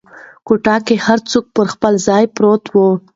کوټه 0.47 0.75
کې 0.85 0.95
هر 1.05 1.19
څه 1.29 1.37
پر 1.55 1.65
خپل 1.73 1.93
ځای 2.07 2.23
پراته 2.35 2.69
وو. 2.73 2.87